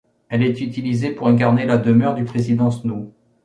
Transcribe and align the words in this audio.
Elle 0.29 0.41
est 0.41 0.61
utilisée 0.61 1.11
pour 1.11 1.27
incarner 1.27 1.67
la 1.67 1.77
demeure 1.77 2.15
du 2.15 2.23
président 2.23 2.71
Snow. 2.71 3.13